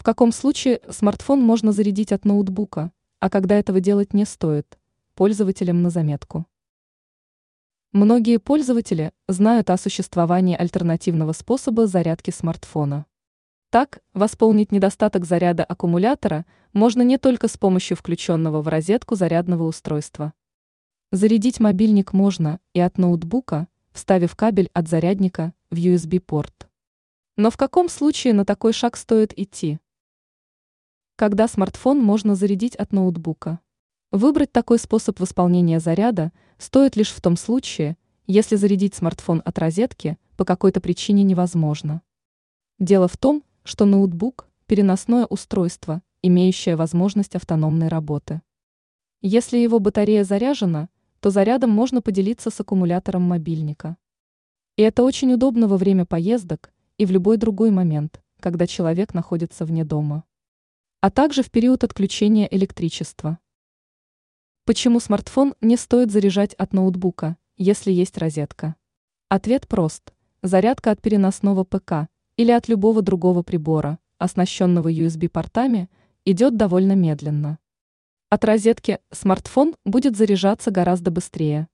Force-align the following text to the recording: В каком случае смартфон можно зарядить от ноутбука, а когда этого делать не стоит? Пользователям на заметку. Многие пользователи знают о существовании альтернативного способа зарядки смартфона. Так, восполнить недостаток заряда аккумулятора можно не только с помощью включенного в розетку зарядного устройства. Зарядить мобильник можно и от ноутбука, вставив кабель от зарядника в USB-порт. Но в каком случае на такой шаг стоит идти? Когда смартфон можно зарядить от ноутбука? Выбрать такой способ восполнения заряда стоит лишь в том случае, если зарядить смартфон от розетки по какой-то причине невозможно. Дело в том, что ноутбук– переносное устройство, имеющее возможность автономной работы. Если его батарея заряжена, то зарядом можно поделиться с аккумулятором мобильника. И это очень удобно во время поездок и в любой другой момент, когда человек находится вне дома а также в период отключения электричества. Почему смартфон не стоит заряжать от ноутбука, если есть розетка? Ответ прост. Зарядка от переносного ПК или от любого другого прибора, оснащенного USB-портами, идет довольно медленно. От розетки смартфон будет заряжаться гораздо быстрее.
В 0.00 0.02
каком 0.02 0.32
случае 0.32 0.80
смартфон 0.88 1.42
можно 1.42 1.72
зарядить 1.72 2.10
от 2.10 2.24
ноутбука, 2.24 2.90
а 3.18 3.28
когда 3.28 3.56
этого 3.56 3.80
делать 3.80 4.14
не 4.14 4.24
стоит? 4.24 4.78
Пользователям 5.14 5.82
на 5.82 5.90
заметку. 5.90 6.46
Многие 7.92 8.38
пользователи 8.38 9.12
знают 9.28 9.68
о 9.68 9.76
существовании 9.76 10.56
альтернативного 10.56 11.32
способа 11.32 11.86
зарядки 11.86 12.30
смартфона. 12.30 13.04
Так, 13.68 14.00
восполнить 14.14 14.72
недостаток 14.72 15.26
заряда 15.26 15.64
аккумулятора 15.64 16.46
можно 16.72 17.02
не 17.02 17.18
только 17.18 17.46
с 17.46 17.58
помощью 17.58 17.94
включенного 17.98 18.62
в 18.62 18.68
розетку 18.68 19.16
зарядного 19.16 19.64
устройства. 19.64 20.32
Зарядить 21.12 21.60
мобильник 21.60 22.14
можно 22.14 22.58
и 22.72 22.80
от 22.80 22.96
ноутбука, 22.96 23.68
вставив 23.92 24.34
кабель 24.34 24.70
от 24.72 24.88
зарядника 24.88 25.52
в 25.68 25.76
USB-порт. 25.76 26.70
Но 27.36 27.50
в 27.50 27.58
каком 27.58 27.90
случае 27.90 28.32
на 28.32 28.46
такой 28.46 28.72
шаг 28.72 28.96
стоит 28.96 29.38
идти? 29.38 29.78
Когда 31.20 31.48
смартфон 31.48 32.02
можно 32.02 32.34
зарядить 32.34 32.74
от 32.76 32.94
ноутбука? 32.94 33.60
Выбрать 34.10 34.52
такой 34.52 34.78
способ 34.78 35.20
восполнения 35.20 35.78
заряда 35.78 36.32
стоит 36.56 36.96
лишь 36.96 37.10
в 37.10 37.20
том 37.20 37.36
случае, 37.36 37.98
если 38.26 38.56
зарядить 38.56 38.94
смартфон 38.94 39.42
от 39.44 39.58
розетки 39.58 40.16
по 40.38 40.46
какой-то 40.46 40.80
причине 40.80 41.22
невозможно. 41.22 42.00
Дело 42.78 43.06
в 43.06 43.18
том, 43.18 43.44
что 43.64 43.84
ноутбук– 43.84 44.48
переносное 44.66 45.26
устройство, 45.26 46.00
имеющее 46.22 46.74
возможность 46.74 47.36
автономной 47.36 47.88
работы. 47.88 48.40
Если 49.20 49.58
его 49.58 49.78
батарея 49.78 50.24
заряжена, 50.24 50.88
то 51.20 51.28
зарядом 51.28 51.68
можно 51.68 52.00
поделиться 52.00 52.48
с 52.48 52.58
аккумулятором 52.60 53.24
мобильника. 53.24 53.98
И 54.76 54.82
это 54.82 55.02
очень 55.02 55.34
удобно 55.34 55.68
во 55.68 55.76
время 55.76 56.06
поездок 56.06 56.72
и 56.96 57.04
в 57.04 57.10
любой 57.10 57.36
другой 57.36 57.70
момент, 57.70 58.22
когда 58.40 58.66
человек 58.66 59.12
находится 59.12 59.66
вне 59.66 59.84
дома 59.84 60.24
а 61.00 61.10
также 61.10 61.42
в 61.42 61.50
период 61.50 61.82
отключения 61.82 62.46
электричества. 62.50 63.38
Почему 64.66 65.00
смартфон 65.00 65.54
не 65.62 65.78
стоит 65.78 66.10
заряжать 66.10 66.52
от 66.54 66.74
ноутбука, 66.74 67.38
если 67.56 67.90
есть 67.90 68.18
розетка? 68.18 68.76
Ответ 69.30 69.66
прост. 69.66 70.12
Зарядка 70.42 70.90
от 70.90 71.00
переносного 71.00 71.64
ПК 71.64 72.08
или 72.36 72.50
от 72.50 72.68
любого 72.68 73.00
другого 73.00 73.42
прибора, 73.42 73.98
оснащенного 74.18 74.92
USB-портами, 74.92 75.88
идет 76.26 76.58
довольно 76.58 76.92
медленно. 76.92 77.58
От 78.28 78.44
розетки 78.44 78.98
смартфон 79.10 79.76
будет 79.86 80.16
заряжаться 80.16 80.70
гораздо 80.70 81.10
быстрее. 81.10 81.68